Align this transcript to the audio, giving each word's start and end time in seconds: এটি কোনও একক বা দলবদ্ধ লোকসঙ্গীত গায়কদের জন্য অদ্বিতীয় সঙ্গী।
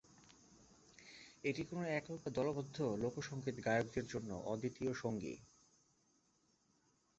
এটি 1.43 1.61
কোনও 1.63 1.83
একক 1.91 2.17
বা 2.23 2.29
দলবদ্ধ 2.31 2.77
লোকসঙ্গীত 3.03 3.57
গায়কদের 3.65 4.05
জন্য 4.07 4.29
অদ্বিতীয় 4.45 4.91
সঙ্গী। 4.93 5.35